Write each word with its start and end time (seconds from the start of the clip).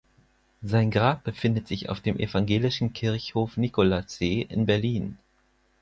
Sein 0.63 0.89
Grab 0.89 1.23
befindet 1.25 1.67
sich 1.67 1.89
auf 1.89 1.99
dem 1.99 2.17
Evangelischen 2.17 2.91
Kirchhof 2.91 3.55
Nikolassee 3.55 4.41
in 4.41 4.65
Berlin. 4.65 5.19